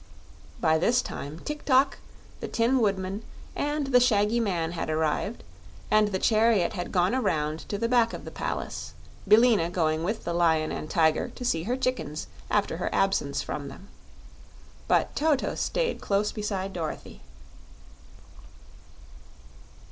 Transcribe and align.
By 0.59 0.79
this 0.79 0.99
time, 1.03 1.37
Tok 1.45 1.63
tok, 1.63 1.99
the 2.39 2.47
Tin 2.47 2.79
Woodman, 2.79 3.21
and 3.55 3.85
the 3.93 3.99
shaggy 3.99 4.39
man 4.39 4.71
had 4.71 4.89
arrived 4.89 5.43
and 5.91 6.07
the 6.07 6.17
chariot 6.17 6.73
had 6.73 6.91
gone 6.91 7.13
around 7.13 7.59
to 7.69 7.77
the 7.77 7.87
back 7.87 8.11
of 8.11 8.25
the 8.25 8.31
palace, 8.31 8.95
Billina 9.27 9.69
going 9.69 10.03
with 10.03 10.23
the 10.23 10.33
Lion 10.33 10.71
and 10.71 10.89
Tiger 10.89 11.27
to 11.27 11.45
see 11.45 11.65
her 11.65 11.77
chickens 11.77 12.25
after 12.49 12.77
her 12.77 12.89
absence 12.91 13.43
from 13.43 13.67
them. 13.67 13.89
But 14.87 15.15
Toto 15.15 15.53
stayed 15.53 16.01
close 16.01 16.31
beside 16.31 16.73
Dorothy. 16.73 17.21